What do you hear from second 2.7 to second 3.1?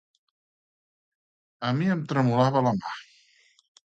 mà.